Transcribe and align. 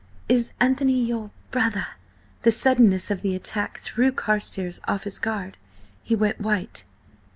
Is 0.27 0.53
Anthony 0.59 0.99
your 0.99 1.29
brother?" 1.51 1.85
The 2.41 2.51
suddenness 2.51 3.11
of 3.11 3.21
the 3.21 3.35
attack 3.35 3.81
threw 3.83 4.11
Carstares 4.11 4.81
off 4.87 5.03
his 5.03 5.19
guard. 5.19 5.57
He 6.01 6.15
went 6.15 6.41
white. 6.41 6.85